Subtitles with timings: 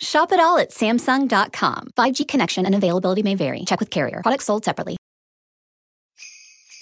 [0.00, 1.88] Shop it all at Samsung.com.
[1.96, 3.64] 5G connection and availability may vary.
[3.64, 4.20] Check with carrier.
[4.22, 4.96] Products sold separately.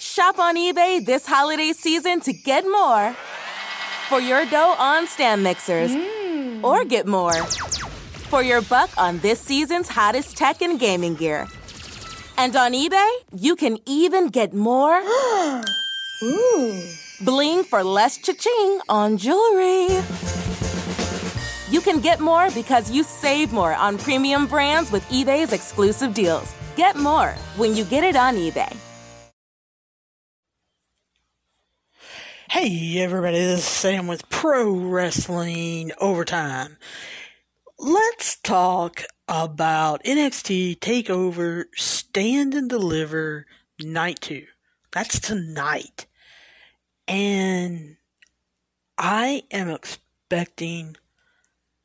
[0.00, 3.14] Shop on eBay this holiday season to get more
[4.08, 6.64] for your dough on stand mixers, hmm.
[6.64, 7.44] or get more
[8.30, 11.46] for your buck on this season's hottest tech and gaming gear.
[12.38, 15.02] And on eBay, you can even get more
[17.24, 19.88] bling for less cha-ching on jewelry.
[21.69, 26.55] You can get more because you save more on premium brands with eBay's exclusive deals.
[26.77, 28.75] Get more when you get it on eBay.
[32.48, 36.77] Hey everybody, this is Sam with Pro Wrestling Overtime.
[37.78, 43.47] Let's talk about NXT TakeOver Stand and Deliver
[43.80, 44.47] Night 2.
[44.92, 46.06] That's tonight.
[47.08, 47.97] And
[48.97, 50.97] I am expecting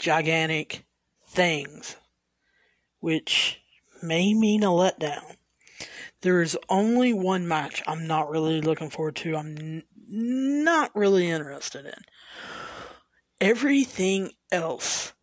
[0.02, 0.84] gigantic
[1.28, 1.96] things,
[3.00, 3.62] which
[4.02, 5.36] may mean a letdown.
[6.22, 9.38] There is only one match I'm not really looking forward to.
[9.38, 11.94] I'm n- not really interested in.
[13.40, 15.14] Everything else,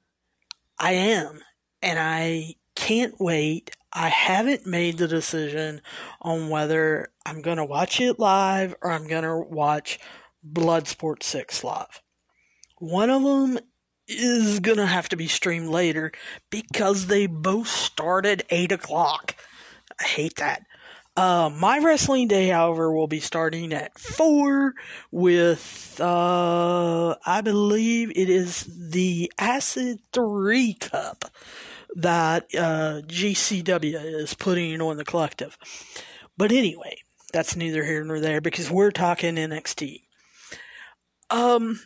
[0.79, 1.41] I am,
[1.83, 3.73] and I can't wait.
[3.93, 5.81] I haven't made the decision
[6.21, 9.99] on whether I'm going to watch it live or I'm going to watch
[10.49, 12.01] Bloodsport 6 live.
[12.79, 13.59] One of them
[14.09, 16.13] is to have to be streamed later
[16.51, 19.37] because they both start at 8 o'clock.
[20.01, 20.65] I hate that.
[21.17, 24.75] Uh, my wrestling day, however, will be starting at four
[25.11, 31.25] with, uh, I believe it is the Acid 3 Cup
[31.97, 35.59] that, uh, GCW is putting on the collective.
[36.37, 36.99] But anyway,
[37.33, 40.03] that's neither here nor there because we're talking NXT.
[41.31, 41.81] Um,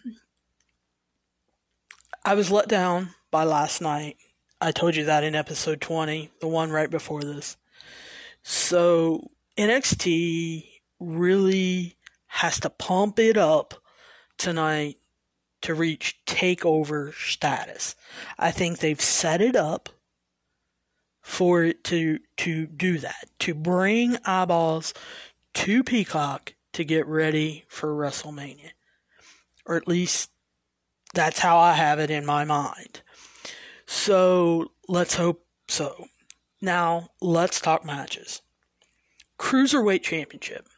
[2.25, 4.17] I was let down by last night.
[4.61, 7.57] I told you that in episode 20, the one right before this.
[8.45, 10.69] So NXT
[11.01, 11.97] really
[12.29, 13.75] has to pump it up
[14.39, 14.99] tonight
[15.63, 17.97] to reach takeover status.
[18.39, 19.89] I think they've set it up
[21.23, 24.95] for it to to do that, to bring eyeballs
[25.55, 28.71] to Peacock to get ready for WrestleMania.
[29.67, 30.31] Or at least
[31.13, 33.03] that's how I have it in my mind.
[33.87, 36.07] So let's hope so.
[36.61, 38.41] Now let's talk matches.
[39.39, 40.69] Cruiserweight Championship.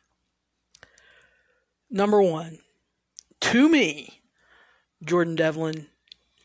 [1.90, 2.58] Number one,
[3.42, 4.22] to me,
[5.04, 5.88] Jordan Devlin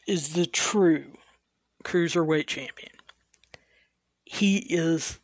[0.08, 1.14] is the true
[1.84, 2.92] Cruiserweight Champion.
[4.26, 5.20] He is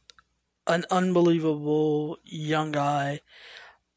[0.67, 3.19] an unbelievable young guy.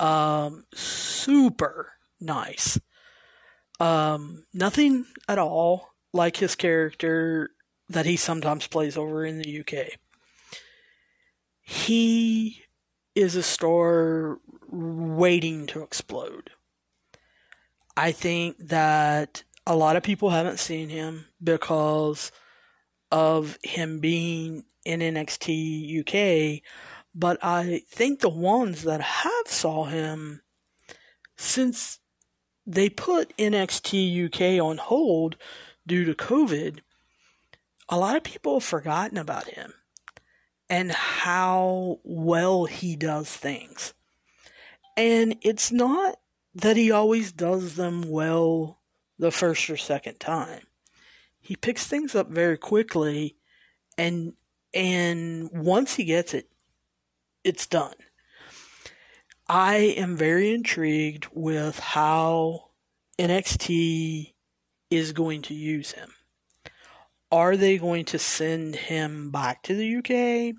[0.00, 2.78] Um, super nice.
[3.80, 7.50] Um, nothing at all like his character
[7.88, 9.98] that he sometimes plays over in the UK.
[11.62, 12.62] He
[13.14, 14.38] is a star
[14.70, 16.50] waiting to explode.
[17.96, 22.30] I think that a lot of people haven't seen him because
[23.10, 26.62] of him being in NXT UK,
[27.14, 30.42] but I think the ones that have saw him
[31.36, 31.98] since
[32.68, 35.36] they put NXT UK on hold
[35.86, 36.80] due to COVID,
[37.88, 39.72] a lot of people have forgotten about him
[40.68, 43.94] and how well he does things.
[44.98, 46.16] And it's not
[46.54, 48.82] that he always does them well
[49.18, 50.64] the first or second time.
[51.40, 53.36] He picks things up very quickly
[53.96, 54.34] and
[54.74, 56.50] and once he gets it
[57.44, 57.94] it's done.
[59.50, 62.70] I am very intrigued with how
[63.18, 64.34] NXT
[64.90, 66.10] is going to use him.
[67.32, 70.54] Are they going to send him back to the UK?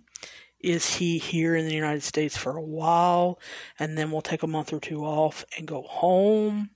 [0.59, 3.39] Is he here in the United States for a while
[3.77, 6.71] and then we'll take a month or two off and go home?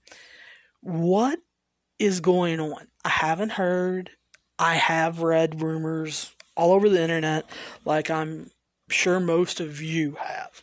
[0.82, 1.40] What
[1.98, 2.88] is going on?
[3.04, 4.12] I haven't heard.
[4.60, 7.50] I have read rumors all over the internet,
[7.86, 8.52] like I'm
[8.90, 10.63] sure most of you have.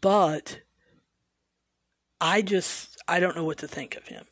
[0.00, 0.60] But
[2.20, 4.24] I just, I don't know what to think of him.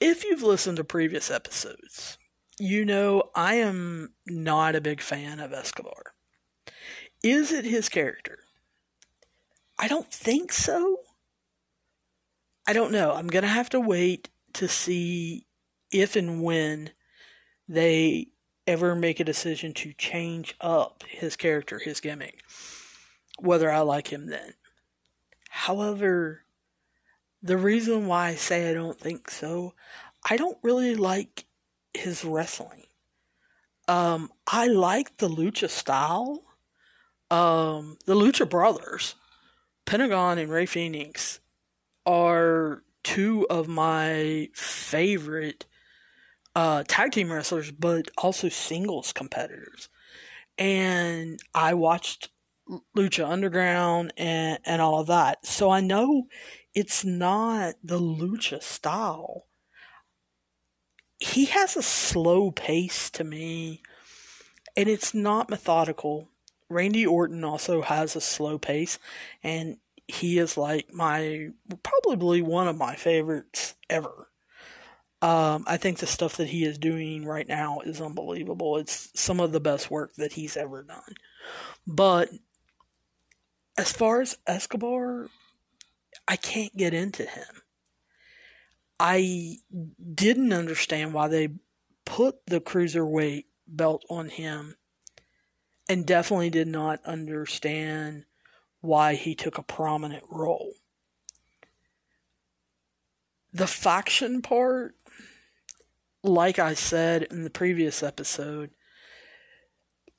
[0.00, 2.18] If you've listened to previous episodes,
[2.58, 6.14] you know I am not a big fan of Escobar.
[7.22, 8.40] Is it his character?
[9.78, 10.98] I don't think so.
[12.66, 13.12] I don't know.
[13.12, 15.46] I'm going to have to wait to see
[15.92, 16.90] if and when
[17.68, 18.28] they
[18.66, 22.42] ever make a decision to change up his character, his gimmick,
[23.42, 24.54] whether I like him then.
[25.50, 26.44] However,
[27.42, 29.74] the reason why I say I don't think so,
[30.28, 31.44] I don't really like
[31.92, 32.84] his wrestling.
[33.88, 36.44] Um, I like the lucha style.
[37.30, 39.14] Um, the Lucha Brothers,
[39.86, 41.40] Pentagon and Rey Fenix,
[42.04, 45.64] are two of my favorite
[46.54, 49.88] uh, tag team wrestlers, but also singles competitors.
[50.58, 52.28] And I watched
[52.96, 55.46] Lucha Underground and, and all of that.
[55.46, 56.28] So I know
[56.74, 59.46] it's not the Lucha style.
[61.18, 63.82] He has a slow pace to me,
[64.76, 66.28] and it's not methodical.
[66.68, 68.98] Randy Orton also has a slow pace,
[69.42, 69.76] and
[70.08, 71.50] he is like my
[71.82, 74.28] probably one of my favorites ever.
[75.20, 78.76] Um, I think the stuff that he is doing right now is unbelievable.
[78.78, 81.14] It's some of the best work that he's ever done.
[81.86, 82.30] But
[83.78, 85.28] as far as Escobar,
[86.28, 87.62] I can't get into him.
[89.00, 89.56] I
[90.14, 91.48] didn't understand why they
[92.04, 94.76] put the cruiserweight belt on him
[95.88, 98.24] and definitely did not understand
[98.80, 100.74] why he took a prominent role.
[103.52, 104.94] The faction part,
[106.22, 108.70] like I said in the previous episode,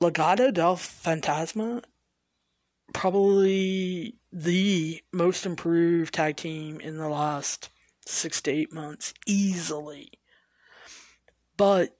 [0.00, 1.82] Legado del Fantasma,
[2.94, 7.68] probably the most improved tag team in the last
[8.06, 10.12] six to eight months, easily.
[11.58, 11.94] But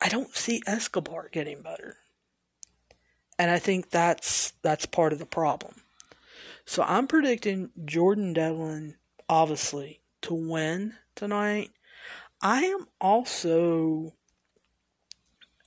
[0.00, 1.96] I don't see Escobar getting better.
[3.38, 5.82] And I think that's that's part of the problem.
[6.64, 8.96] So I'm predicting Jordan Devlin
[9.28, 11.70] obviously to win tonight.
[12.42, 14.14] I am also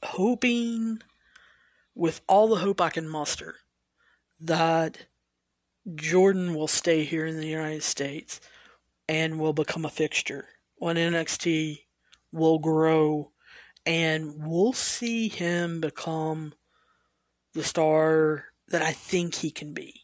[0.04, 1.00] hoping
[1.96, 3.56] with all the hope I can muster
[4.44, 5.06] that
[5.96, 8.40] Jordan will stay here in the United States
[9.08, 10.48] and will become a fixture
[10.82, 11.82] on NXT
[12.32, 13.32] will grow
[13.86, 16.54] and we'll see him become
[17.54, 20.02] the star that I think he can be.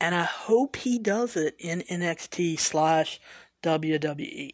[0.00, 3.20] And I hope he does it in NXT slash
[3.62, 4.52] WWE.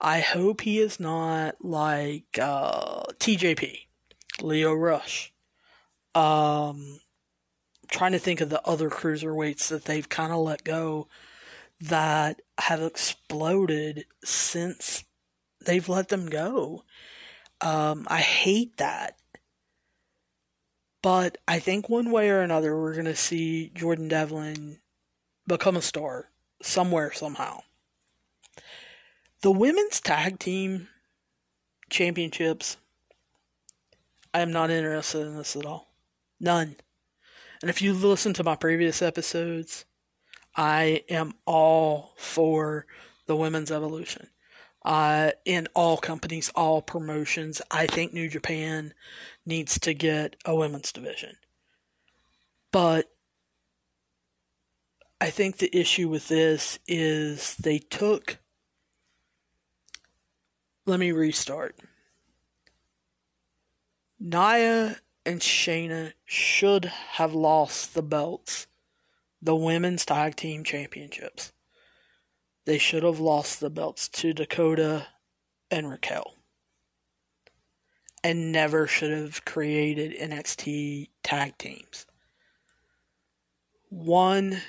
[0.00, 3.86] I hope he is not like uh, TJP,
[4.42, 5.32] Lio Rush.
[6.14, 7.00] Um,
[7.88, 11.08] trying to think of the other cruiserweights that they've kind of let go
[11.80, 15.04] that have exploded since
[15.64, 16.84] they've let them go.
[17.60, 19.16] Um, I hate that.
[21.02, 24.78] But I think one way or another, we're going to see Jordan Devlin
[25.46, 26.30] become a star
[26.62, 27.60] somewhere, somehow.
[29.42, 30.88] The women's tag team
[31.90, 32.78] championships,
[34.32, 35.92] I am not interested in this at all.
[36.40, 36.76] None.
[37.64, 39.86] And if you listen to my previous episodes,
[40.54, 42.84] I am all for
[43.24, 44.28] the women's evolution.
[44.84, 48.92] Uh, in all companies, all promotions, I think New Japan
[49.46, 51.38] needs to get a women's division.
[52.70, 53.10] But
[55.18, 58.40] I think the issue with this is they took.
[60.84, 61.78] Let me restart.
[64.20, 68.66] Nia and Shayna should have lost the belts,
[69.40, 71.52] the women's tag team championships.
[72.66, 75.08] They should have lost the belts to Dakota
[75.70, 76.34] and Raquel
[78.24, 82.06] and never should have created NXT tag teams.
[83.90, 84.62] One,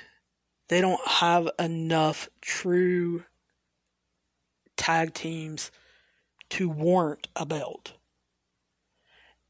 [0.68, 3.24] they don't have enough true
[4.76, 5.70] tag teams
[6.50, 7.94] to warrant a belt.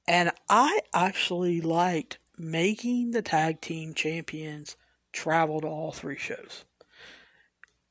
[0.09, 4.77] And I actually liked making the tag team champions
[5.13, 6.65] travel to all three shows.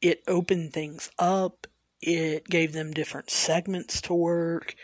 [0.02, 1.68] It opened things up,
[2.02, 4.76] it gave them different segments to work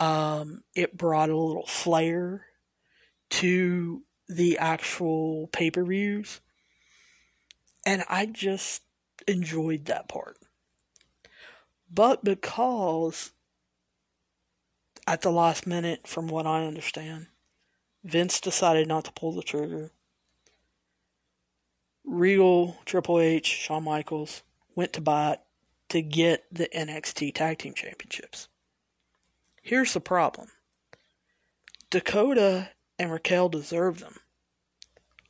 [0.00, 2.46] um, it brought a little flair
[3.28, 6.40] to the actual pay per views.
[7.84, 8.82] And I just
[9.28, 10.38] enjoyed that part.
[11.92, 13.32] But because
[15.10, 17.26] at the last minute, from what I understand,
[18.04, 19.90] Vince decided not to pull the trigger.
[22.04, 24.42] Regal, Triple H, Shawn Michaels
[24.76, 25.44] went to bat
[25.88, 28.48] to get the NXT Tag Team Championships.
[29.62, 30.48] Here's the problem
[31.90, 34.14] Dakota and Raquel deserve them.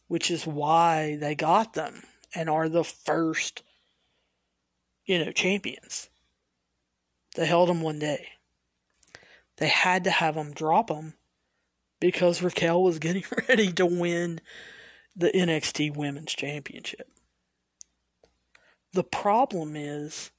[0.08, 2.02] which is why they got them
[2.34, 3.62] and are the first,
[5.06, 6.10] you know, champions.
[7.37, 8.28] They held them one day.
[9.61, 11.14] They had to have them drop them
[12.00, 14.40] because Raquel was getting ready to win
[15.14, 17.09] the NXT Women's Championship.
[18.93, 20.31] The problem is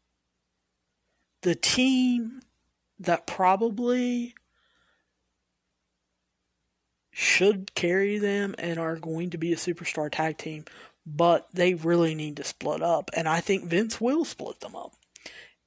[1.43, 2.41] the team
[2.99, 4.33] that probably
[7.11, 10.65] should carry them and are going to be a superstar tag team,
[11.05, 13.11] but they really need to split up.
[13.15, 14.93] And I think Vince will split them up.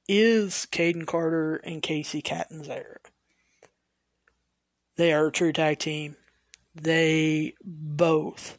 [0.07, 2.97] Is Kayden Carter and Kacy Catanzaro.
[4.97, 6.15] They are a true tag team.
[6.73, 8.57] They both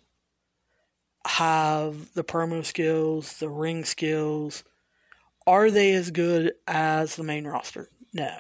[1.27, 4.65] have the promo skills, the ring skills.
[5.47, 7.89] Are they as good as the main roster?
[8.13, 8.37] No.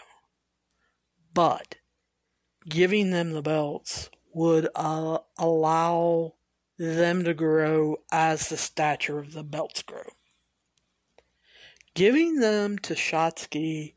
[1.32, 1.76] But
[2.68, 6.34] giving them the belts would uh, allow
[6.78, 10.10] them to grow as the stature of the belts grow.
[11.94, 13.94] Giving them to Shotzi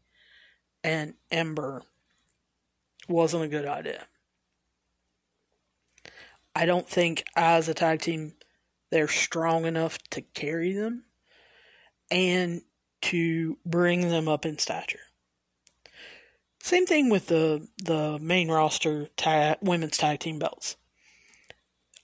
[0.84, 1.84] and Ember
[3.10, 4.08] wasn't a good idea.
[6.56, 8.34] I don't think as a tag team
[8.92, 11.04] they're strong enough to carry them
[12.10, 12.62] and
[13.02, 15.00] to bring them up in stature.
[16.62, 20.76] Same thing with the the main roster tag, women's tag team belts.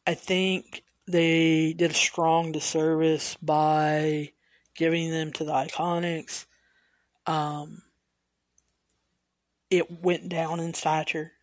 [0.07, 4.31] I think they did a strong disservice by
[4.75, 6.45] giving them to the Iconics.
[7.25, 7.81] Um,
[9.69, 11.33] it went down in stature.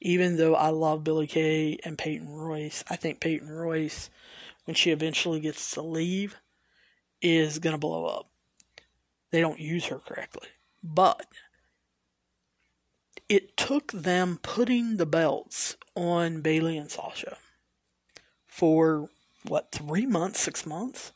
[0.00, 4.08] Even though I love Billy Kay and Peyton Royce, I think Peyton Royce,
[4.64, 6.36] when she eventually gets to leave,
[7.20, 8.30] is going to blow up.
[9.30, 10.48] They don't use her correctly.
[10.82, 11.26] But
[13.28, 17.36] it took them putting the belts on Bayley and Sasha
[18.46, 19.10] for
[19.46, 21.12] what three months, six months.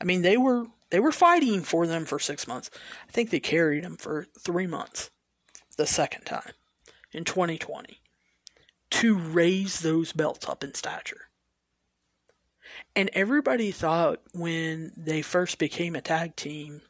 [0.00, 2.70] I mean, they were they were fighting for them for six months.
[3.08, 5.10] I think they carried them for three months
[5.80, 6.52] the second time
[7.10, 8.02] in 2020
[8.90, 11.30] to raise those belts up in stature.
[12.94, 16.82] And everybody thought when they first became a tag team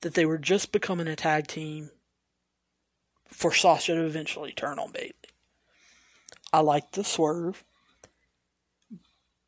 [0.00, 1.90] that they were just becoming a tag team
[3.26, 5.12] for Sasha to eventually turn on Bayley.
[6.50, 7.64] I like the swerve,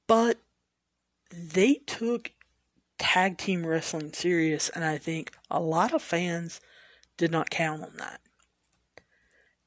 [0.07, 0.37] but
[1.33, 2.33] they took
[2.99, 6.61] tag team wrestling serious, and I think a lot of fans
[7.21, 8.19] did not count on that.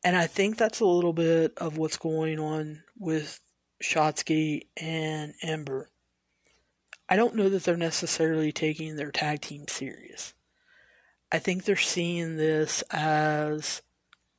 [0.04, 3.40] And I think that's a little bit of what's going on with
[3.82, 5.92] Shotzi and Ember.
[7.08, 10.34] I don't know that they're necessarily taking their tag team serious.
[11.32, 13.84] I think they're seeing this as,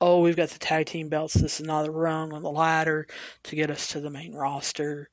[0.01, 1.35] oh, we've got the tag team belts.
[1.35, 3.07] This is another rung on the ladder
[3.45, 5.09] to get us to the main roster.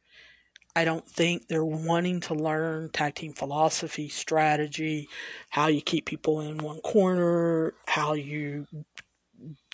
[0.76, 5.10] I don't think they're wanting to learn tag team philosophy, strategy,
[5.50, 8.68] how you keep people in one corner, how you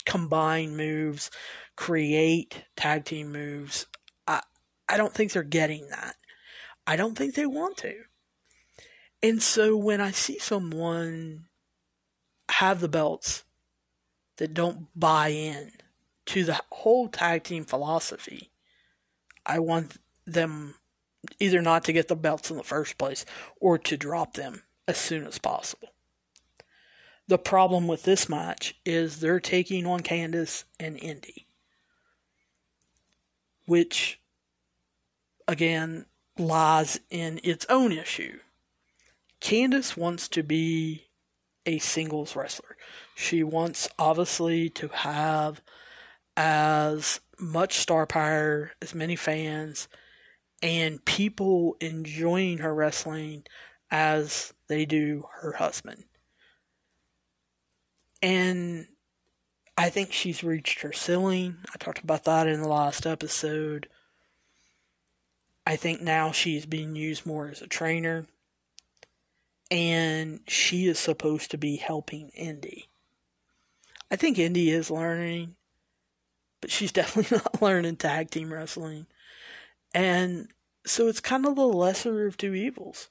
[0.06, 1.30] combine moves,
[1.76, 3.86] create tag team moves.
[4.28, 4.42] I
[4.90, 6.16] I don't think they're getting that.
[6.88, 7.94] I don't think they want to.
[9.22, 11.46] And so when I see someone
[12.50, 13.44] have the belts
[14.38, 15.74] that don't buy in
[16.28, 18.52] to the whole tag team philosophy,
[19.46, 20.76] I want them
[21.40, 23.26] either not to get the belts in the first place
[23.60, 25.90] or to drop them as soon as possible.
[27.28, 31.48] The problem with this match is they're taking on Candice and Indy,
[33.66, 34.22] which
[35.48, 36.06] again
[36.38, 38.40] lies in its own issue.
[39.42, 41.08] Candice wants to be
[41.66, 42.78] a singles wrestler.
[43.14, 45.62] She wants obviously to have
[46.38, 49.90] as much star power, as many fans,
[50.62, 53.44] and people enjoying her wrestling
[53.92, 56.04] as they do her husband.
[58.22, 58.88] And
[59.78, 61.58] I think she's reached her ceiling.
[61.74, 63.88] I talked about that in the last episode.
[65.66, 68.26] I think now she's being used more as a trainer.
[69.70, 72.88] And she is supposed to be helping Indy.
[74.10, 75.56] I think Indy is learning,
[76.62, 79.06] but she's definitely not learning tag team wrestling.
[79.98, 80.50] And
[80.86, 83.10] so it's kind of the lesser of two evils.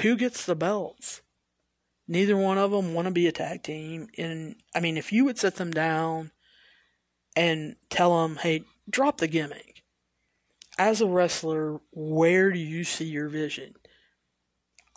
[0.00, 1.22] Who gets the belts?
[2.08, 4.08] Neither one of them want to be a tag team.
[4.18, 6.32] And I mean, if you would set them down
[7.36, 9.84] and tell them, hey, drop the gimmick.
[10.78, 13.76] As a wrestler, where do you see your vision?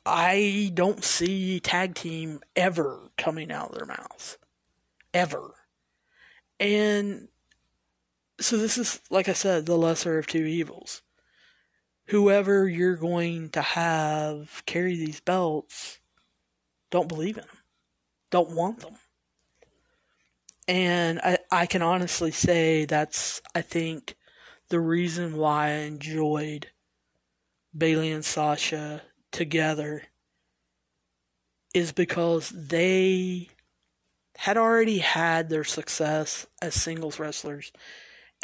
[0.03, 4.39] I don't see tag team ever coming out of their mouths.
[5.13, 5.53] Ever.
[6.59, 7.27] And
[8.39, 11.01] so this is, like I said, the lesser of two evils.
[12.07, 15.99] whoever you're going to have carry these belts
[16.91, 17.57] don't believe in them,
[18.29, 18.95] don't want them.
[20.67, 24.15] And I, I can honestly say that's, I think,
[24.69, 26.67] the reason why I enjoyed
[27.75, 30.03] Bayley and Sasha together
[31.73, 33.49] is because they
[34.37, 37.71] had already had their success as singles wrestlers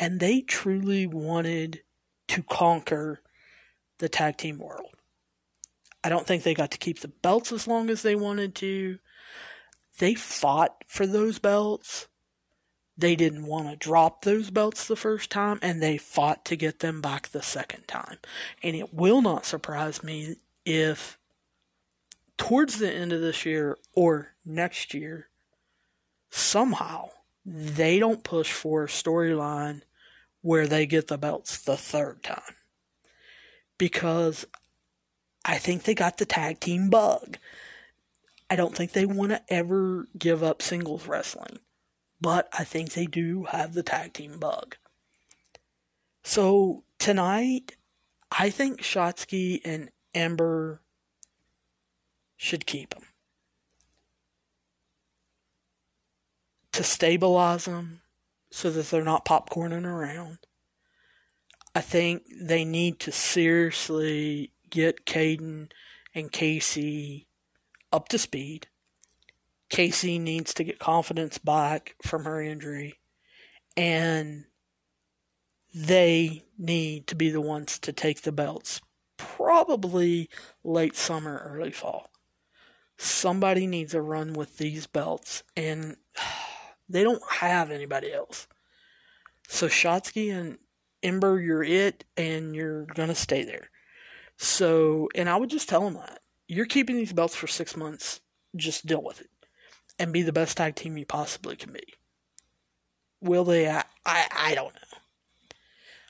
[0.01, 1.84] and they truly wanted
[2.27, 3.22] to conquer
[4.00, 4.96] the tag team world.
[6.03, 8.98] I don't think they got to keep the belts as long as they wanted to.
[10.00, 12.08] They fought for those belts.
[12.98, 16.79] They didn't want to drop those belts the first time, and they fought to get
[16.79, 18.17] them back the second time.
[18.63, 21.20] And it will not surprise me if
[22.38, 25.27] towards the end of this year or next year,
[26.31, 27.10] somehow
[27.46, 29.81] they don't push for a storyline
[30.41, 32.55] where they get the belts the third time.
[33.77, 34.45] Because
[35.45, 37.38] I think they got the tag team bug.
[38.50, 41.60] I don't think they want to ever give up singles wrestling,
[42.19, 44.75] but I think they do have the tag team bug.
[46.24, 47.77] So tonight,
[48.29, 50.81] I think Shotzi and Ember
[52.38, 53.03] should keep them.
[56.74, 58.01] To stabilize them
[58.51, 60.39] so that they're not popcorning around.
[61.74, 65.72] I think they need to seriously get Kayden
[66.13, 67.27] and Kacy
[67.91, 68.67] up to speed.
[69.72, 73.00] Kacy needs to get confidence back from her injury.
[73.77, 74.46] And
[75.74, 78.81] they need to be the ones to take the belts.
[79.17, 80.29] Probably
[80.63, 82.12] late summer, early fall.
[82.98, 85.96] Somebody needs a run with these belts, and
[86.91, 88.48] they don't have anybody else.
[89.48, 90.57] So Shotzi and
[91.03, 93.69] Ember, you're it, and you're gonna stay there.
[94.38, 96.19] So, and I would just tell them that.
[96.47, 98.21] You're keeping these belts for six months.
[98.56, 99.30] Just deal with it.
[99.99, 101.84] And be the best tag team you possibly can be.
[103.21, 103.69] Will they?
[103.69, 104.97] I, I, I don't know.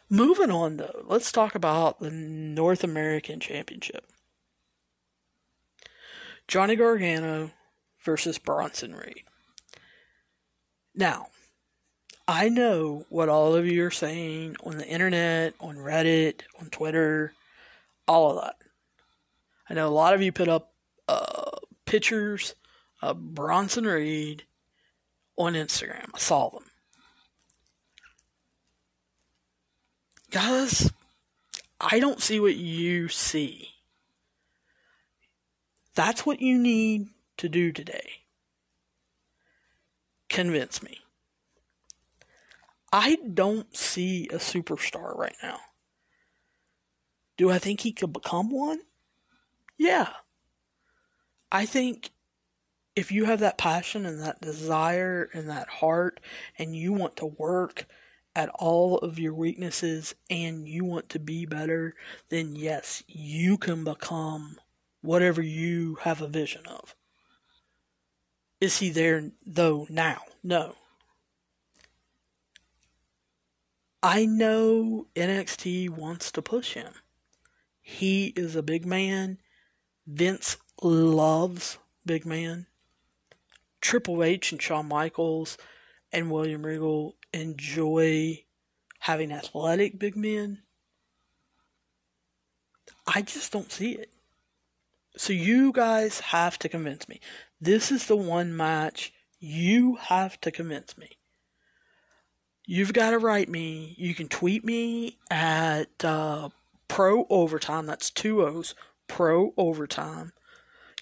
[0.10, 4.06] Moving on, though, let's talk about the North American Championship.
[6.48, 7.52] Johnny Gargano
[8.04, 9.24] versus Bronson Reed.
[10.94, 11.28] Now,
[12.28, 17.34] I know what all of you are saying on the internet, on Reddit, on Twitter,
[18.08, 18.56] all of that.
[19.70, 20.74] I know a lot of you put up
[21.08, 22.56] uh, pictures
[23.02, 24.44] of Bronson Reed
[25.38, 26.10] on Instagram.
[26.14, 26.66] I saw them.
[30.30, 30.92] Guys,
[31.80, 33.70] I don't see what you see.
[35.96, 38.21] That's what you need to do today.
[40.32, 41.02] Convince me.
[42.94, 45.60] I don't see a superstar right now.
[47.36, 48.80] Do I think he could become one?
[49.78, 50.08] Yeah.
[51.52, 52.12] I think
[52.96, 56.22] if you have that passion and that desire and that heart
[56.58, 57.86] and you want to work
[58.34, 61.94] at all of your weaknesses and you want to be better,
[62.30, 64.58] then yes, you can become
[65.02, 66.96] whatever you have a vision of.
[68.62, 70.22] Is he there though now?
[70.44, 70.76] No.
[74.04, 76.94] I know NXT wants to push him.
[77.82, 79.40] He is a big man.
[80.08, 82.68] Vince loves big man.
[83.82, 85.58] Triple H and Shawn Michaels
[86.12, 88.44] and William Regal enjoy
[89.00, 90.62] having athletic big men.
[93.08, 94.12] I just don't see it.
[95.18, 97.20] So you guys have to convince me.
[97.62, 101.18] This is the one match you have to convince me.
[102.66, 103.94] You've got to write me.
[104.00, 106.50] You can tweet me at uh,
[106.88, 107.86] Pro Overtime.
[107.86, 108.74] That's two O's.
[109.08, 110.34] Pro Overtime.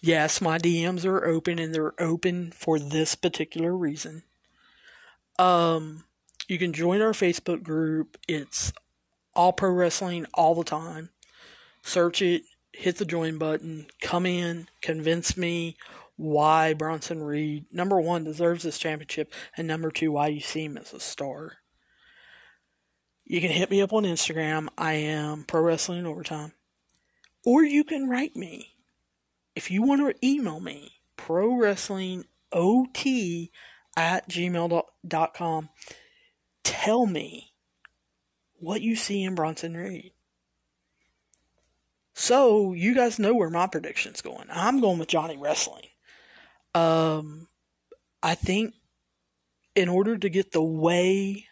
[0.02, 4.24] Yes, my DMs are open and they're open for this particular reason.
[5.38, 6.04] Um,
[6.50, 8.17] you can join our Facebook group.
[8.28, 8.74] It's
[9.34, 11.10] all pro wrestling all the time.
[11.84, 12.43] Search it,
[12.74, 15.78] hit the join button, come in, convince me
[16.20, 20.78] why Bronson Reed, number one, deserves this championship, and number two, why you see him
[20.78, 21.60] as a star.
[23.24, 24.68] You can hit me up on Instagram.
[24.78, 26.52] I am Pro Wrestling Overtime.
[27.46, 28.76] Or you can write me.
[29.56, 33.50] If you want to email me, pro wrestling ot
[33.96, 35.70] at gmail.com.
[36.66, 37.54] Tell me
[38.56, 40.12] what you see in Bronson Reed.
[42.14, 44.48] So you guys know where my prediction's going.
[44.52, 45.88] I'm going with Johnny Wrestling.
[46.76, 47.48] Um,
[48.22, 48.74] I think
[49.76, 51.46] in order to get the way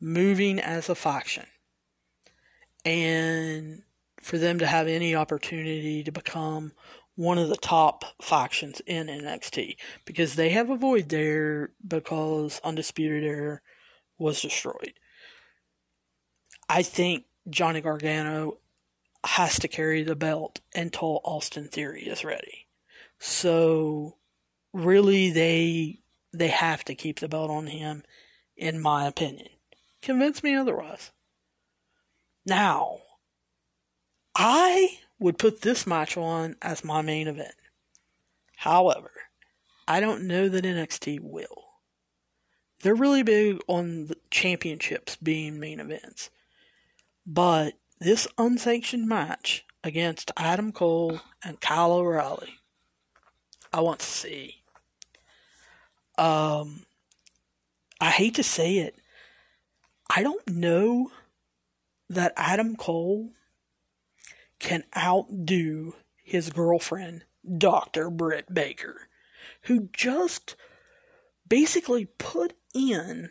[0.00, 1.46] moving as a faction
[2.84, 3.82] and
[4.22, 6.72] for them to have any opportunity to become
[7.14, 13.24] one of the top factions in NXT because they have a void there because Undisputed
[13.24, 13.60] Era
[14.18, 14.94] was destroyed.
[16.68, 18.58] I think Johnny Gargano
[19.24, 22.67] has to carry the belt until Austin Theory is ready.
[23.18, 24.16] So
[24.72, 26.00] really they
[26.32, 28.02] they have to keep the belt on him
[28.56, 29.48] in my opinion.
[30.02, 31.10] Convince me otherwise.
[32.44, 32.98] Now,
[34.34, 37.54] I would put this match on as my main event.
[38.56, 39.10] However,
[39.86, 41.64] I don't know that NXT will.
[42.82, 46.30] They're really big on the championships being main events.
[47.26, 52.57] But this unsanctioned match against Adam Cole and Kyle O'Reilly,
[53.72, 54.62] I want to see.
[56.16, 56.84] Um,
[58.00, 58.96] I hate to say it.
[60.14, 61.10] I don't know
[62.08, 63.30] that Adam Cole
[64.58, 67.24] can outdo his girlfriend,
[67.56, 68.10] Dr.
[68.10, 69.08] Britt Baker,
[69.62, 70.56] who just
[71.48, 73.30] basically put in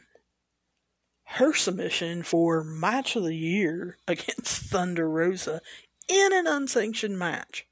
[1.31, 5.61] her submission for match of the year against Thunder Rosa
[6.07, 7.65] in an unsanctioned match.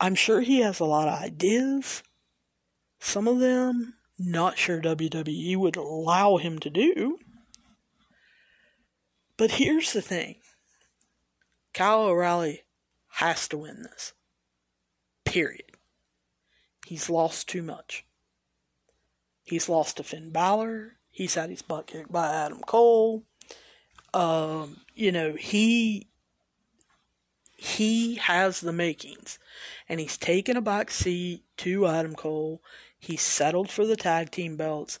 [0.00, 2.02] I'm sure he has a lot of ideas.
[2.98, 7.18] Some of them, not sure WWE would allow him to do.
[9.36, 10.36] But here's the thing
[11.74, 12.62] Kyle O'Reilly
[13.14, 14.12] has to win this.
[15.24, 15.70] Period.
[16.86, 18.04] He's lost too much.
[19.42, 20.96] He's lost to Finn Balor.
[21.10, 23.24] He's had his butt kicked by Adam Cole.
[24.12, 26.09] Um, you know, he
[27.62, 29.38] he has the makings.
[29.86, 32.62] And he's taken a back seat to Adam Cole.
[32.98, 34.98] He's settled for the tag team belts.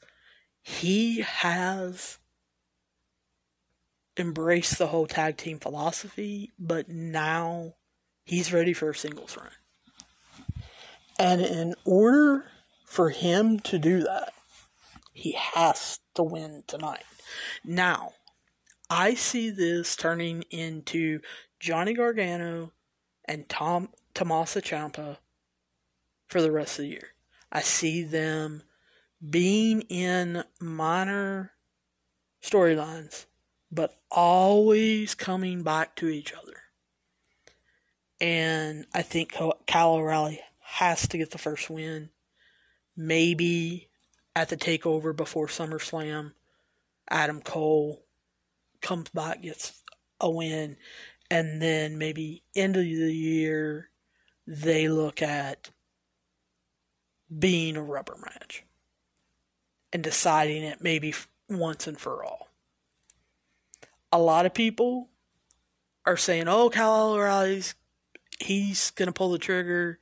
[0.60, 2.18] He has
[4.18, 7.76] embraced the whole tag team philosophy, but now
[8.24, 9.52] he's ready for a singles run.
[11.18, 12.44] And in order
[12.84, 14.34] for him to do that,
[15.14, 17.04] he has to win tonight.
[17.64, 18.12] Now,
[18.90, 21.20] I see this turning into
[21.60, 22.72] Johnny Gargano
[23.26, 25.18] and Tom Tommaso Ciampa
[26.26, 27.08] for the rest of the year.
[27.52, 28.62] I see them
[29.28, 31.52] being in minor
[32.42, 33.26] storylines,
[33.70, 36.56] but always coming back to each other.
[38.20, 39.34] And I think
[39.66, 42.10] Kyle O'Reilly has to get the first win.
[42.96, 43.88] Maybe
[44.34, 46.32] at the takeover before SummerSlam,
[47.08, 48.04] Adam Cole
[48.80, 49.82] comes back, gets
[50.20, 50.76] a win,
[51.30, 53.90] and then maybe end of the year
[54.46, 55.70] they look at
[57.38, 58.64] being a rubber match
[59.92, 61.14] and deciding it maybe
[61.48, 62.48] once and for all.
[64.12, 65.08] A lot of people
[66.04, 67.74] are saying, "Oh, Kyle O'Reilly's
[68.40, 70.00] he's gonna pull the trigger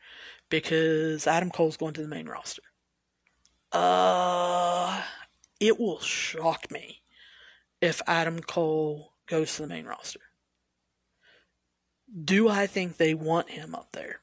[0.48, 2.62] because Adam Cole's going to the main roster."
[3.70, 5.02] Uh,
[5.60, 7.02] it will shock me
[7.82, 10.20] if Adam Cole goes to the main roster.
[12.24, 14.20] Do I think they want him up there?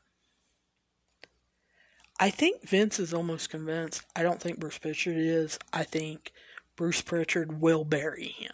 [2.19, 4.03] I think Vince is almost convinced.
[4.15, 5.59] I don't think Bruce Pritchard is.
[5.73, 6.31] I think
[6.75, 8.53] Bruce Pritchard will bury him.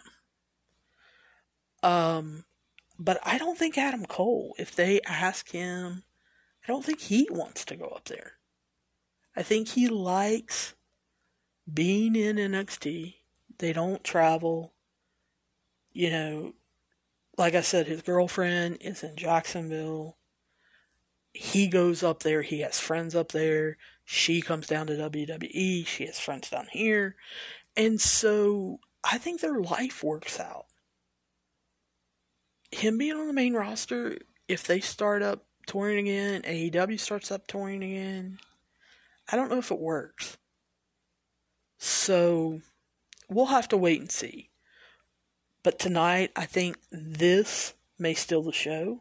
[1.82, 2.44] Um,
[2.98, 6.02] but I don't think Adam Cole, if they ask him,
[6.64, 8.34] I don't think he wants to go up there.
[9.36, 10.74] I think he likes
[11.72, 13.14] being in NXT.
[13.58, 14.72] They don't travel.
[15.92, 16.54] You know,
[17.36, 20.16] like I said, his girlfriend is in Jacksonville.
[21.32, 22.42] He goes up there.
[22.42, 23.78] He has friends up there.
[24.04, 25.86] She comes down to WWE.
[25.86, 27.16] She has friends down here.
[27.76, 30.66] And so I think their life works out.
[32.70, 34.18] Him being on the main roster,
[34.48, 38.38] if they start up touring again, AEW starts up touring again,
[39.30, 40.36] I don't know if it works.
[41.78, 42.60] So
[43.28, 44.50] we'll have to wait and see.
[45.62, 49.00] But tonight, I think this may steal the show.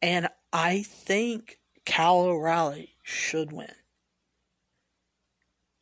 [0.00, 3.72] And I think Kyle O'Reilly should win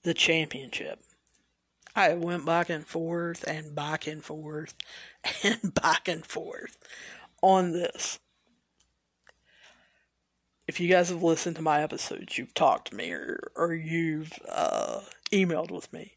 [0.02, 1.00] the championship.
[1.94, 4.74] I went back and forth and back and forth
[5.44, 6.78] and back and forth
[7.42, 8.18] on this.
[10.66, 14.32] If you guys have listened to my episodes, you've talked to me or, or you've
[14.48, 15.00] uh,
[15.32, 16.16] emailed with me,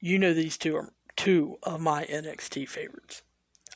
[0.00, 3.22] you know these two are two of my NXT favorites.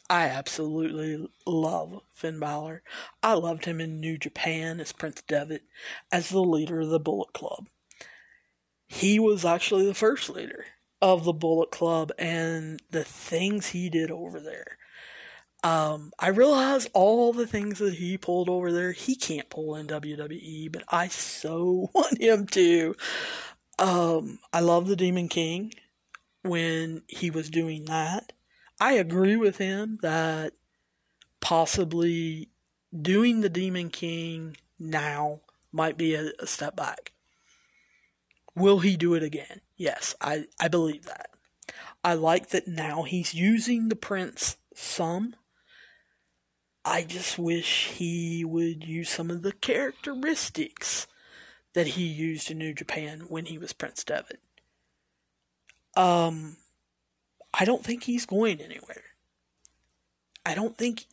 [0.08, 2.82] I absolutely love Finn Balor.
[3.22, 5.62] I loved him in New Japan as Prince Devitt,
[6.12, 7.68] as the leader of the Bullet Club.
[8.86, 10.66] He was actually the first leader
[11.02, 14.78] of the Bullet Club, and the things he did over there.
[15.62, 19.88] Um, I realize all the things that he pulled over there, he can't pull in
[19.88, 22.94] WWE, but I so want him to.
[23.78, 25.72] Um, I love the Demon King
[26.46, 28.32] when he was doing that.
[28.80, 30.52] I agree with him that
[31.40, 32.50] possibly
[32.94, 35.40] doing the Demon King now
[35.72, 37.12] might be a, a step back.
[38.54, 39.60] Will he do it again?
[39.76, 41.30] Yes, I, I believe that.
[42.02, 45.34] I like that now he's using the prince some.
[46.84, 51.06] I just wish he would use some of the characteristics
[51.74, 54.40] that he used in New Japan when he was Prince Devitt.
[55.96, 56.56] Um,
[57.58, 59.02] I don't think he's going anywhere.
[60.44, 61.06] I don't think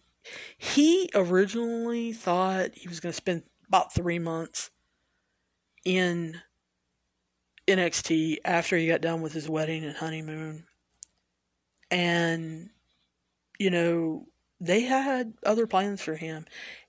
[0.58, 4.69] he originally thought he was going to spend about three months
[5.86, 6.41] in
[7.67, 10.65] NXT after he got done with his wedding and honeymoon.
[11.89, 12.69] And,
[13.60, 14.28] you know,
[14.60, 16.46] they had other plans for him.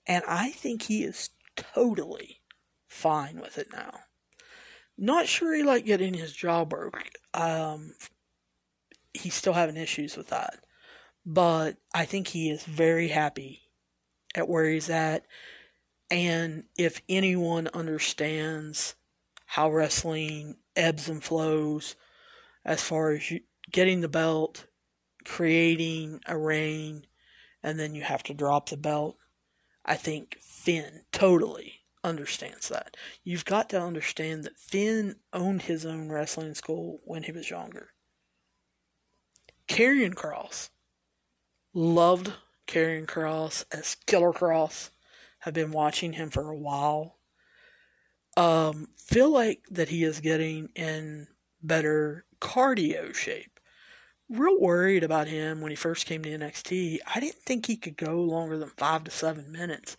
[0.07, 2.41] And I think he is totally
[2.89, 4.01] fine with it now.
[4.97, 7.11] Not sure he liked getting his jaw broke.
[7.33, 7.95] Um,
[9.13, 10.61] he's still having issues with that.
[11.27, 13.63] But I think he is very happy
[14.35, 15.25] at where he's at.
[16.11, 18.95] And if anyone understands
[19.47, 21.97] how wrestling ebbs and flows
[22.65, 24.67] as far as you, getting the belt,
[25.25, 27.07] creating a reign,
[27.63, 29.17] and then you have to drop the belt.
[29.85, 32.97] I think Finn totally understands that.
[33.25, 37.89] You've got to understand that Finn owned his own wrestling school when he was younger.
[39.67, 40.69] Karrion Kross
[41.73, 42.35] loved
[42.69, 44.91] Karrion Kross as Killer Kross.
[45.41, 47.19] Have been watching him for a while.
[48.37, 51.29] Um, feel like that he is getting in
[51.63, 53.54] better cardio shape.
[54.31, 56.99] Real worried about him when he first came to NXT.
[57.15, 59.97] I didn't think he could go longer than five to seven minutes.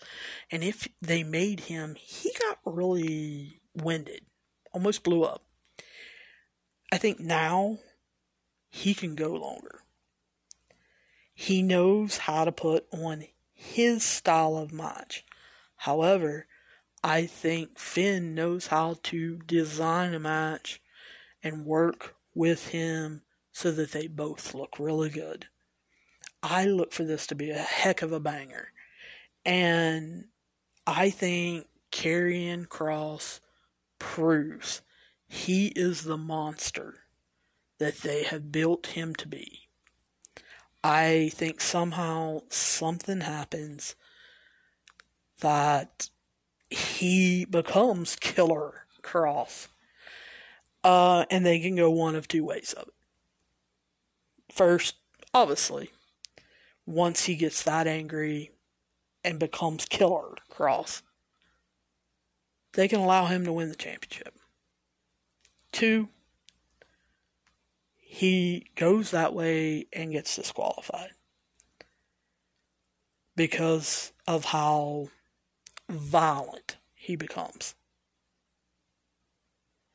[0.50, 4.26] And if they made him, he got really winded,
[4.74, 5.44] almost blew up.
[6.92, 7.80] I think now
[8.70, 9.82] he can go longer.
[11.34, 15.24] He knows how to put on his style of match.
[15.78, 16.48] However,
[17.04, 20.82] I think Finn knows how to design a match
[21.44, 23.22] and work with him
[23.56, 25.48] so that they both look really good.
[26.44, 28.74] I look for this to be a heck of a banger.
[29.46, 30.26] And
[30.86, 33.39] I think Karrion Kross
[33.98, 34.82] proves
[35.30, 36.96] he is the monster
[37.78, 39.70] that they have built him to be.
[40.84, 43.96] I think somehow something happens
[45.39, 46.10] that
[46.70, 49.70] he becomes Killer Kross.
[50.84, 52.95] Uh, and they can go one of two ways of it.
[54.56, 54.96] First,
[55.34, 55.89] obviously,
[56.86, 58.52] once he gets that angry
[59.22, 61.02] and becomes Killer Kross,
[62.72, 64.34] they can allow him to win the championship.
[65.74, 66.08] Two,
[67.98, 71.12] he goes that way and gets disqualified
[73.36, 75.10] because of how
[75.89, 77.76] violent he becomes.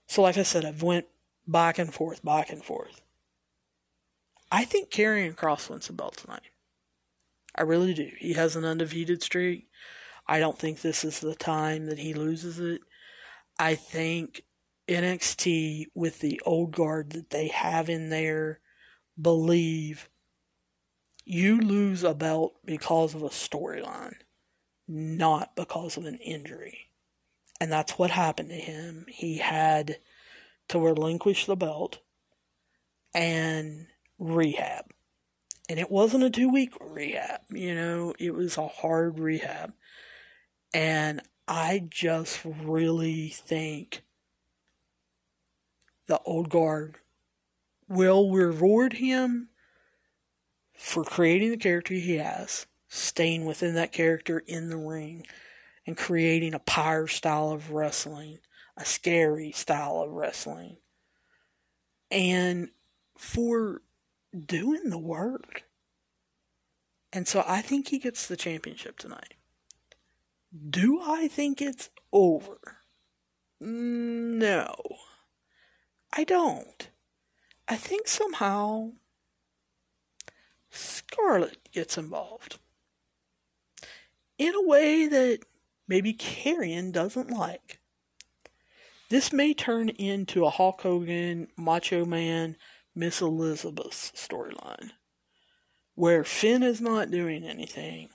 [0.06, 1.06] So, like I said, I've went
[1.48, 3.00] back and forth, back and forth.
[4.50, 6.50] I think Karrion Kross wins the belt tonight.
[7.54, 8.10] I really do.
[8.18, 9.68] He has an undefeated streak.
[10.26, 12.80] I don't think this is the time that he loses it.
[13.58, 14.42] I think
[14.88, 18.60] NXT, with the old guard that they have in there,
[19.20, 20.08] believe
[21.24, 24.16] you lose a belt because of a storyline
[24.90, 26.90] not because of an injury.
[27.60, 29.06] And that's what happened to him.
[29.08, 29.98] He had
[30.68, 32.00] to relinquish the belt
[33.14, 33.86] and
[34.20, 34.92] rehab.
[35.68, 39.72] And it wasn't a two week rehab, you know, it was a hard rehab.
[40.72, 44.02] And I just really think
[46.06, 46.98] the old guard
[47.88, 49.48] will reward him
[50.74, 55.24] for creating the character he has staying within that character in the ring
[55.86, 58.38] and creating a pyre style of wrestling,
[58.76, 60.76] a scary style of wrestling.
[62.10, 62.70] And
[63.16, 63.80] for
[64.46, 65.64] doing the work.
[67.12, 69.34] And so I think he gets the championship tonight.
[70.68, 72.58] Do I think it's over?
[73.60, 74.74] No.
[76.12, 76.90] I don't.
[77.68, 78.92] I think somehow
[80.70, 82.58] Scarlett gets involved
[84.38, 85.40] in a way that
[85.86, 87.78] maybe Karrion doesn't like.
[89.08, 92.56] This may turn into a Hulk Hogan, Macho Man,
[93.00, 94.90] Miss Elizabeth's storyline,
[95.94, 98.10] where Finn is not doing anything,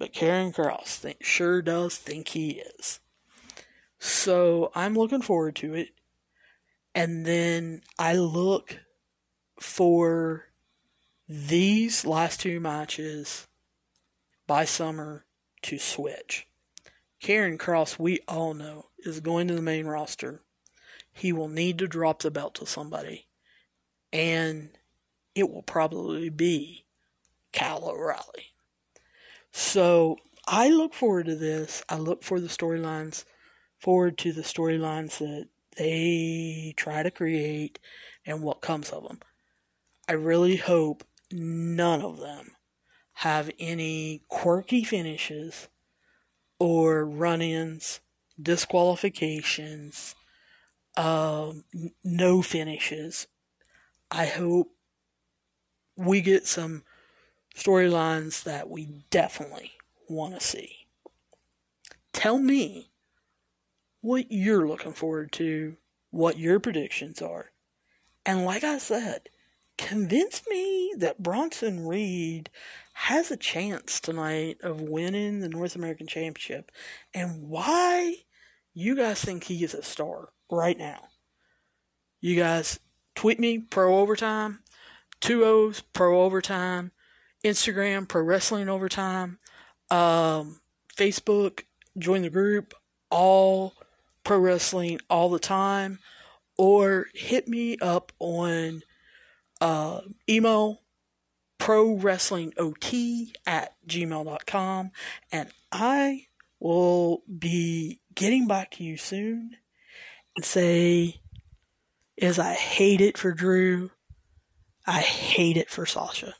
[0.00, 2.98] but Karrion Kross think, sure does think he is.
[4.00, 5.90] So I'm looking forward to it.
[6.92, 8.80] And then I look
[9.60, 10.46] for
[11.28, 13.46] these last two matches
[14.48, 15.24] by summer
[15.62, 16.48] to switch.
[17.22, 20.42] Karrion Kross, we all know, is going to the main roster.
[21.12, 23.26] He will need to drop the belt to somebody.
[24.12, 24.70] And
[25.34, 26.84] it will probably be
[27.52, 28.54] Kyle O'Reilly.
[29.52, 30.16] So
[30.46, 31.82] I look forward to this.
[31.88, 33.24] I look for the storylines,
[33.78, 37.78] forward to the storylines that they try to create
[38.26, 39.20] and what comes of them.
[40.08, 42.52] I really hope none of them
[43.14, 45.68] have any quirky finishes
[46.58, 48.00] or run ins,
[48.40, 50.14] disqualifications,
[50.98, 51.64] um,
[52.02, 53.28] no finishes.
[54.10, 54.72] I hope
[55.96, 56.82] we get some
[57.54, 59.72] storylines that we definitely
[60.08, 60.88] want to see.
[62.12, 62.90] Tell me
[64.00, 65.76] what you're looking forward to,
[66.10, 67.52] what your predictions are.
[68.26, 69.28] And like I said,
[69.76, 72.50] convince me that Bronson Reed
[72.94, 76.72] has a chance tonight of winning the North American Championship
[77.14, 78.16] and why
[78.74, 81.08] you guys think he is a star right now.
[82.20, 82.80] You guys
[83.14, 84.60] tweet me pro overtime,
[85.20, 86.92] two O's pro overtime,
[87.44, 89.38] Instagram pro wrestling overtime,
[89.90, 90.60] um,
[90.96, 91.62] Facebook
[91.96, 92.74] join the group
[93.10, 93.74] all
[94.24, 95.98] pro wrestling all the time,
[96.56, 98.82] or hit me up on
[99.60, 100.82] uh, email
[101.58, 104.90] pro wrestling ot at gmail.com
[105.32, 106.26] and I
[106.60, 109.56] will be getting back to you soon
[110.44, 111.20] say
[112.16, 113.90] is I hate it for Drew.
[114.86, 116.34] I hate it for Sasha.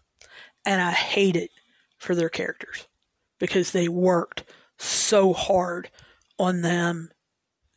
[0.64, 1.50] And I hate it
[1.98, 2.86] for their characters
[3.38, 4.44] because they worked
[4.78, 5.90] so hard
[6.38, 7.10] on them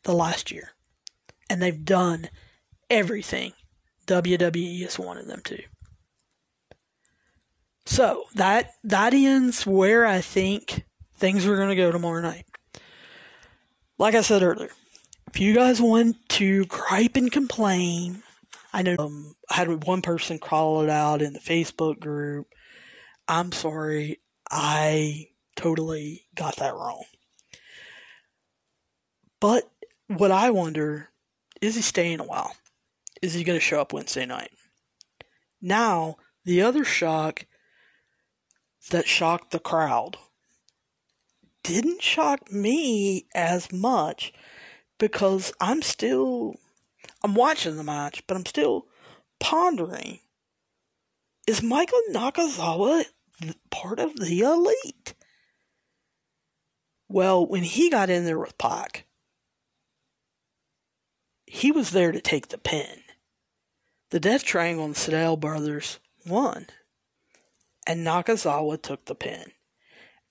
[0.04, 0.70] the last year.
[1.48, 2.28] And they've done
[2.90, 3.52] everything
[4.06, 5.62] WWE has wanted them to.
[7.84, 12.46] So that that ends where I think things are going to go tomorrow night.
[13.98, 14.70] Like I said earlier,
[15.32, 18.22] if you guys want to gripe and complain,
[18.70, 22.48] I know um, I had one person call it out in the Facebook group.
[23.26, 27.04] I'm sorry, I totally got that wrong.
[29.40, 29.70] But
[30.06, 31.08] what I wonder
[31.62, 32.54] is he staying a while?
[33.22, 34.52] Is he going to show up Wednesday night?
[35.62, 37.46] Now, the other shock
[38.90, 40.18] that shocked the crowd
[41.62, 44.34] didn't shock me as much
[45.02, 46.54] because I'm still
[47.24, 48.86] I'm watching the match, but I'm still
[49.40, 50.20] pondering
[51.44, 53.06] is Michael Nakazawa
[53.68, 55.14] part of the elite?
[57.08, 59.06] Well, when he got in there with Pac,
[61.46, 63.00] he was there to take the pin.
[64.10, 66.66] The Death Triangle and Sydal brothers won.
[67.88, 69.50] And Nakazawa took the pin.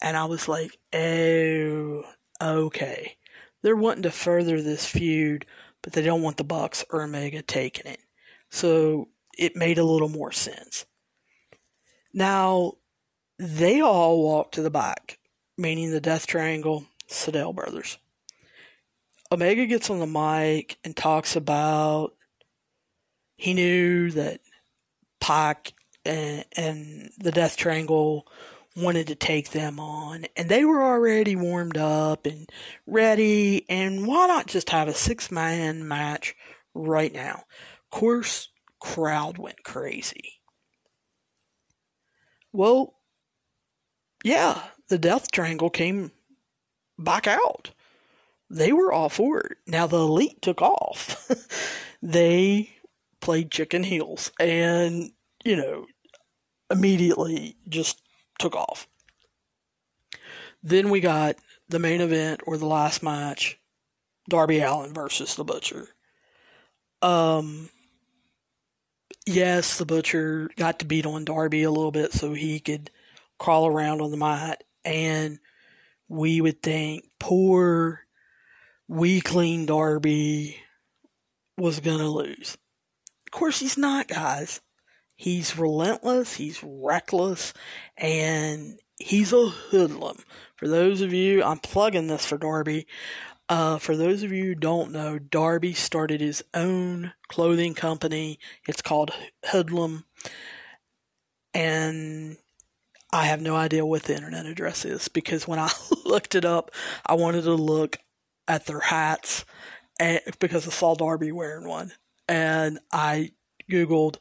[0.02, 2.04] And I was like, oh,
[2.42, 3.18] okay.
[3.62, 5.46] They're wanting to further this feud,
[5.82, 8.02] but they don't want the Bucks or Omega taking it.
[8.50, 10.86] So it made a little more sense.
[12.14, 12.74] Now,
[13.38, 15.20] they all walk to the back,
[15.58, 17.98] meaning the Death Triangle, Sydal brothers.
[19.32, 22.14] Omega gets on the mic and talks about
[23.38, 24.42] he knew that
[25.20, 25.74] Pac
[26.06, 28.28] and, and the Death Triangle
[28.76, 32.50] wanted to take them on, and they were already warmed up and
[32.86, 33.66] ready.
[33.70, 36.36] And why not just have a six man match
[36.74, 37.44] right now?
[37.90, 40.42] Course, crowd went crazy.
[42.54, 42.96] Well,
[44.24, 46.12] yeah, the Death Triangle came
[46.98, 47.72] back out.
[48.50, 49.58] They were all for it.
[49.66, 51.30] Now the Elite took off.
[52.02, 52.72] they
[53.22, 55.12] played chicken heels and,
[55.46, 55.86] you know,
[56.70, 58.02] immediately just
[58.42, 58.88] took off.
[60.64, 61.38] Then we got
[61.70, 63.60] the main event or the last match
[64.30, 65.88] Darby Allin versus the Butcher.
[67.02, 67.70] Um,
[69.26, 72.92] yes, the Butcher got to beat on Darby a little bit so he could
[73.40, 74.64] crawl around on the mat.
[74.86, 75.40] And
[76.08, 78.02] we would think poor,
[78.88, 80.58] weakling Darby
[81.58, 82.58] was going to lose.
[83.28, 84.62] Of course, he's not, guys.
[85.22, 87.54] He's relentless, he's reckless,
[87.96, 90.18] and he's a hoodlum.
[90.56, 92.88] For those of you, I'm plugging this for Darby.
[93.48, 98.40] Uh, for those of you who don't know, Darby started his own clothing company.
[98.68, 99.12] It's called
[99.52, 100.06] Hoodlum.
[101.54, 102.38] and
[103.14, 105.70] I have no idea what the internet address is because when I
[106.04, 106.72] looked it up,
[107.06, 107.98] I wanted to look
[108.48, 109.46] at their hats
[110.00, 111.92] and, because I saw Darby wearing one.
[112.28, 113.34] And I
[113.70, 114.18] Googled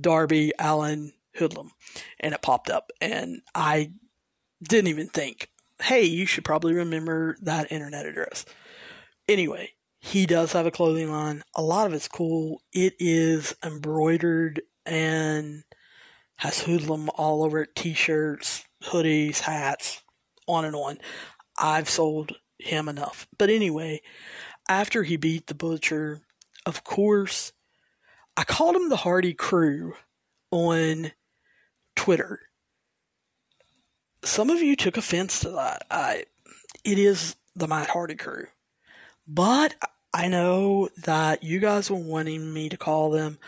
[0.00, 1.70] Darby Allin Hoodlum
[2.18, 2.90] and it popped up.
[3.00, 3.92] And I
[4.62, 5.48] didn't even think,
[5.82, 8.44] hey, you should probably remember that internet address.
[9.28, 11.42] Anyway, he does have a clothing line.
[11.54, 12.62] A lot of it's cool.
[12.72, 15.64] It is embroidered and
[16.36, 20.02] has hoodlum all over it t-shirts, hoodies, hats,
[20.48, 20.98] on and on.
[21.58, 23.26] I've sold him enough.
[23.38, 24.00] But anyway,
[24.68, 26.22] after he beat the butcher,
[26.64, 27.52] of course,
[28.40, 29.96] I called them the Hardy Crew
[30.50, 31.12] on
[31.94, 32.40] Twitter.
[34.24, 35.84] Some of you took offense to that.
[35.90, 36.24] I,
[36.82, 38.46] it is the Matt Hardy Crew.
[39.28, 39.74] But
[40.14, 43.38] I know that you guys were wanting me to call them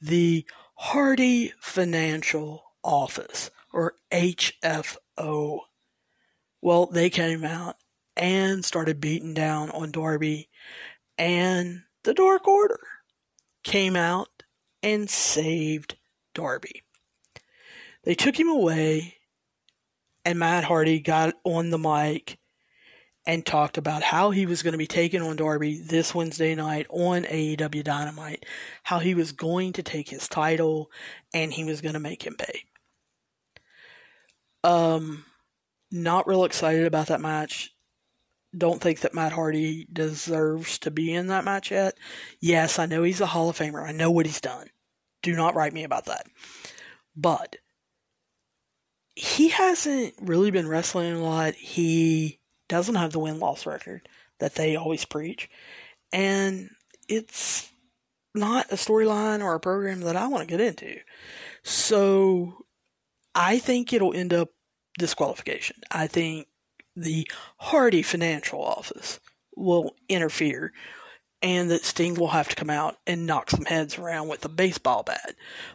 [0.00, 0.44] the
[0.74, 5.60] Hardy Financial Office, or HFO.
[6.60, 7.76] Well, they came out
[8.16, 10.48] and started beating down on Darby,
[11.16, 12.80] and the Dark Order
[13.62, 14.39] came out
[14.82, 15.96] and saved
[16.34, 16.82] Darby.
[18.04, 19.16] They took him away,
[20.24, 22.38] and Matt Hardy got on the mic
[23.26, 26.86] and talked about how he was going to be taking on Darby this Wednesday night
[26.88, 28.46] on AEW Dynamite,
[28.84, 30.90] how he was going to take his title
[31.34, 32.64] and he was going to make him pay.
[34.64, 35.26] Um,
[35.90, 37.74] not real excited about that match.
[38.56, 41.96] Don't think that Matt Hardy deserves to be in that match yet.
[42.40, 43.86] Yes, I know he's a Hall of Famer.
[43.86, 44.68] I know what he's done.
[45.22, 46.26] Do not write me about that.
[47.14, 47.56] But
[49.14, 51.54] he hasn't really been wrestling a lot.
[51.54, 55.48] He doesn't have the win loss record that they always preach.
[56.12, 56.70] And
[57.08, 57.70] it's
[58.34, 60.96] not a storyline or a program that I want to get into.
[61.62, 62.64] So
[63.34, 64.50] I think it'll end up
[64.98, 65.76] disqualification.
[65.90, 66.46] I think
[67.00, 69.20] the Hardy financial office
[69.56, 70.72] will interfere
[71.42, 74.48] and that Sting will have to come out and knock some heads around with a
[74.48, 75.34] baseball bat.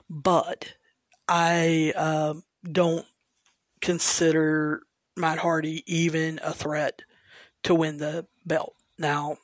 [0.09, 0.75] But
[1.27, 3.05] I uh, don't
[3.81, 4.83] consider
[5.17, 7.01] Matt Hardy even a threat
[7.63, 8.75] to win the belt.
[8.99, 9.37] Now,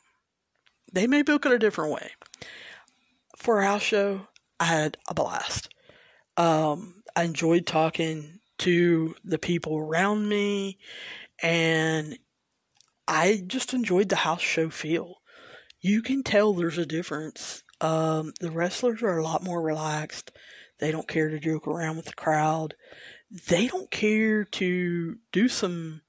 [0.93, 2.11] they may book it a different way.
[3.35, 4.27] For our show,
[4.59, 5.73] I had a blast.
[6.37, 10.77] Um, I enjoyed talking to the people around me,
[11.41, 12.17] and
[13.07, 15.15] I just enjoyed the house show feel.
[15.79, 17.63] You can tell there's a difference.
[17.79, 20.31] Um, the wrestlers are a lot more relaxed.
[20.79, 22.75] They don't care to joke around with the crowd
[23.31, 26.01] they don't care to do some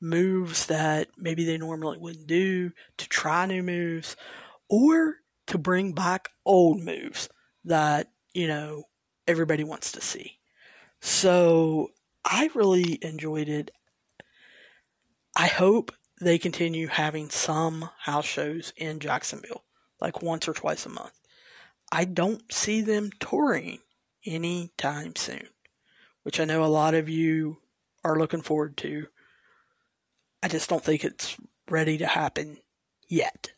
[0.00, 4.14] moves that maybe they normally wouldn't do, to try new moves,
[4.68, 5.16] or
[5.46, 7.28] to bring back old moves
[7.64, 8.84] that, you know,
[9.26, 10.38] everybody wants to see.
[11.00, 11.88] So
[12.24, 13.70] I really enjoyed it.
[15.36, 19.64] I hope they continue having some house shows in Jacksonville,
[20.00, 21.12] like once or twice a month.
[21.92, 23.80] I don't see them touring
[24.24, 25.48] anytime soon
[26.26, 27.58] which I know a lot of you
[28.02, 29.06] are looking forward to.
[30.42, 31.36] I just don't think it's
[31.70, 32.56] ready to happen
[33.06, 33.52] yet.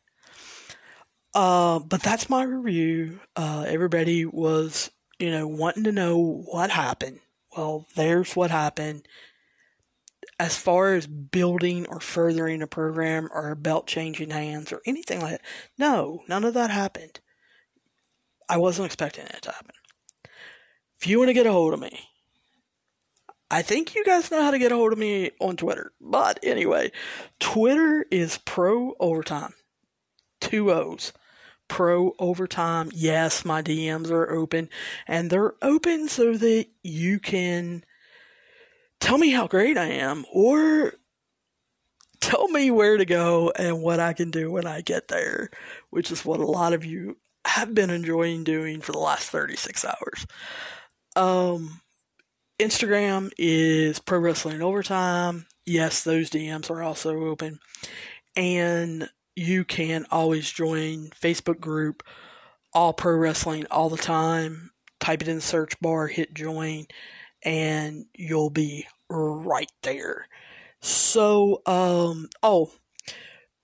[1.34, 3.20] Uh, but that's my review.
[3.34, 7.20] Uh, everybody was, you know, wanting to know what happened.
[7.56, 9.08] Well, there's what happened.
[10.40, 15.20] As far as building or furthering a program or a belt changing hands or anything
[15.20, 15.42] like that,
[15.76, 17.20] no, none of that happened.
[18.48, 19.74] I wasn't expecting it to happen.
[21.00, 22.08] If you want to get a hold of me,
[23.50, 25.92] I think you guys know how to get a hold of me on Twitter.
[26.00, 26.92] But anyway,
[27.40, 29.54] Twitter is pro overtime.
[30.40, 31.12] Two O's.
[31.66, 32.90] Pro overtime.
[32.94, 34.68] Yes, my DMs are open.
[35.06, 37.84] And they're open so that you can
[39.01, 40.94] tell me how great I am or
[42.20, 45.51] tell me where to go and what I can do when I get there,
[45.90, 49.84] which is what a lot of you have been enjoying doing for the last 36
[49.84, 50.26] hours.
[51.16, 51.80] Um,
[52.59, 55.46] Instagram is Pro Wrestling Overtime.
[55.64, 57.61] Yes, those DMs are also open.
[58.36, 62.03] And you can always join Facebook group
[62.72, 64.72] All Pro Wrestling all the time.
[65.01, 66.86] Type it in the search bar, hit join,
[67.43, 70.26] and you'll be right there.
[70.80, 72.72] So, um, oh,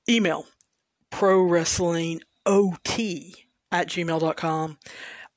[0.09, 0.47] email
[1.11, 2.99] pro wrestling ot
[3.73, 4.79] at gmail.com.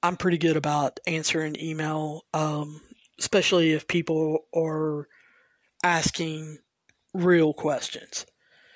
[0.04, 2.24] I'm pretty good about answering email.
[2.34, 2.82] Um,
[3.20, 5.08] especially if people are
[5.84, 6.60] asking
[7.14, 8.26] real questions.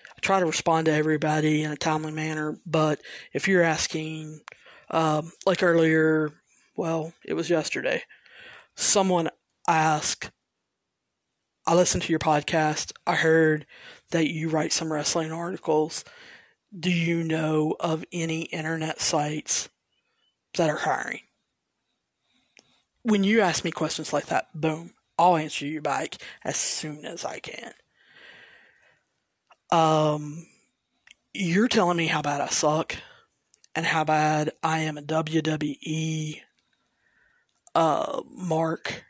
[0.09, 3.01] I try to respond to everybody in a timely manner, but
[3.33, 4.41] if you're asking,
[4.89, 6.31] um, like earlier,
[6.75, 8.03] well, it was yesterday,
[8.75, 9.29] someone
[9.77, 10.31] ask,
[11.65, 12.91] I listened to your podcast.
[13.05, 13.65] I heard
[14.11, 16.03] that you write some wrestling articles.
[16.77, 19.69] Do you know of any internet sites
[20.55, 21.21] that are hiring?
[23.03, 27.25] When you ask me questions like that, boom, I'll answer you back as soon as
[27.25, 27.73] I can.
[29.71, 30.47] Um,
[31.33, 32.95] you're telling me how bad I suck
[33.75, 36.41] and how bad I am a WWE
[37.73, 39.05] uh, mark.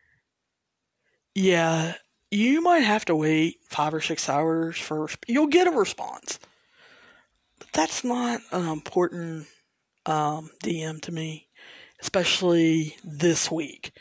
[1.33, 1.95] Yeah,
[2.29, 6.39] you might have to wait five or six hours for you'll get a response.
[7.59, 9.47] But that's not an important
[10.05, 11.47] um, DM to me,
[12.01, 13.91] especially this week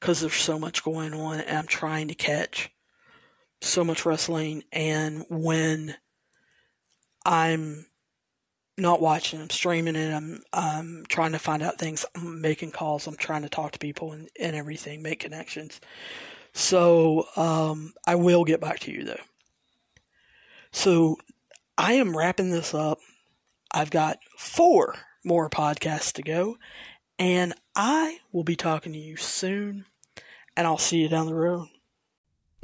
[0.00, 2.70] because there's so much going on and I'm trying to catch
[3.62, 5.96] so much wrestling and when
[7.24, 7.86] I'm
[8.76, 9.40] not watching.
[9.40, 10.12] I'm streaming it.
[10.12, 12.04] I'm I'm trying to find out things.
[12.14, 13.06] I'm making calls.
[13.06, 15.80] I'm trying to talk to people and, and everything, make connections.
[16.54, 19.16] So um, I will get back to you though.
[20.72, 21.18] So
[21.76, 22.98] I am wrapping this up.
[23.72, 24.94] I've got four
[25.24, 26.56] more podcasts to go,
[27.18, 29.86] and I will be talking to you soon.
[30.56, 31.68] And I'll see you down the road.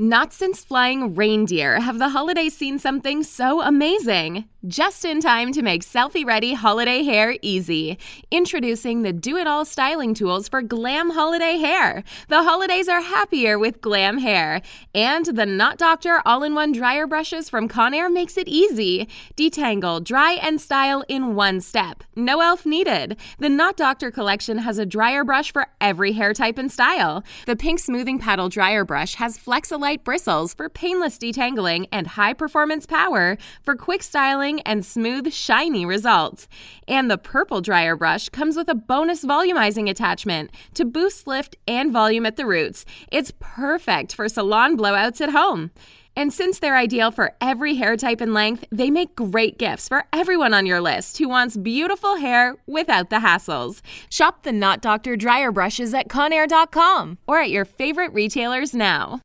[0.00, 4.46] Not since flying reindeer have the holidays seen something so amazing.
[4.66, 7.98] Just in time to make selfie ready holiday hair easy.
[8.30, 12.02] Introducing the do it all styling tools for glam holiday hair.
[12.28, 14.62] The holidays are happier with glam hair.
[14.94, 19.06] And the Knot Doctor all in one dryer brushes from Conair makes it easy.
[19.36, 22.04] Detangle, dry, and style in one step.
[22.16, 23.18] No elf needed.
[23.38, 27.22] The Knot Doctor collection has a dryer brush for every hair type and style.
[27.44, 32.32] The pink smoothing paddle dryer brush has Flexolite light bristles for painless detangling and high
[32.32, 36.46] performance power for quick styling and smooth, shiny results.
[36.86, 41.92] And the purple dryer brush comes with a bonus volumizing attachment to boost lift and
[41.92, 42.84] volume at the roots.
[43.10, 45.72] It's perfect for salon blowouts at home.
[46.16, 50.04] And since they're ideal for every hair type and length, they make great gifts for
[50.12, 53.80] everyone on your list who wants beautiful hair without the hassles.
[54.08, 59.20] Shop the Knot Doctor dryer brushes at Conair.com or at your favorite retailers now.